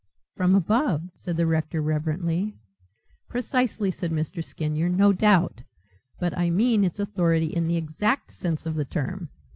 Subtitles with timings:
[0.35, 2.55] "From above." said the rector reverently.
[3.29, 4.43] "Precisely," said Mr.
[4.43, 5.61] Skinyer, "no doubt,
[6.19, 9.29] but I mean its authority in the exact sense of the term."